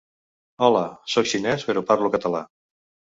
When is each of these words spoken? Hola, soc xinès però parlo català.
Hola, 0.67 0.81
soc 1.15 1.29
xinès 1.33 1.67
però 1.69 1.85
parlo 1.91 2.11
català. 2.17 2.43